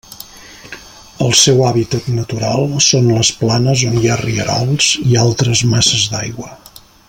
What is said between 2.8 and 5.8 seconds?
són les planes on hi ha rierols i altres